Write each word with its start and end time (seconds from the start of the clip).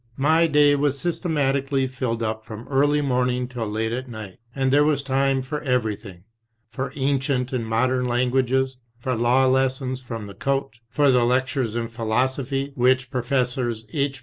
My 0.17 0.47
day 0.47 0.75
was 0.75 0.97
systematically 0.97 1.85
filled 1.85 2.23
up 2.23 2.43
from 2.43 2.67
early 2.69 3.01
morning 3.01 3.47
till 3.47 3.67
late 3.67 3.91
at 3.91 4.09
night, 4.09 4.39
and 4.55 4.73
there 4.73 4.83
was 4.83 5.03
time 5.03 5.43
for 5.43 5.61
everything, 5.61 6.23
for 6.71 6.91
ancient 6.95 7.53
and 7.53 7.67
modem 7.67 8.05
languages, 8.05 8.77
for 8.97 9.13
law 9.13 9.45
lessons 9.45 10.03
with 10.09 10.25
the 10.25 10.33
coach, 10.33 10.81
for 10.89 11.11
the 11.11 11.23
lectures 11.23 11.75
in 11.75 11.87
philosophy 11.87 12.71
which 12.73 13.11
Professors 13.11 13.85
H. 13.93 14.19